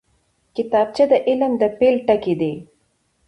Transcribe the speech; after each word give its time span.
کتابچه 0.55 1.03
د 1.11 1.13
علم 1.27 1.51
د 1.61 1.63
پیل 1.77 1.95
ټکی 2.07 2.35
دی 2.41 2.53